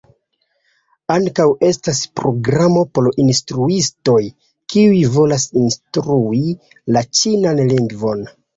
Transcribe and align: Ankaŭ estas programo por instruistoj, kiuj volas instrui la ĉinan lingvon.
Ankaŭ 1.15 1.45
estas 1.67 1.99
programo 2.21 2.83
por 2.99 3.11
instruistoj, 3.25 4.17
kiuj 4.75 5.05
volas 5.19 5.47
instrui 5.65 6.45
la 6.97 7.07
ĉinan 7.21 7.67
lingvon. 7.73 8.29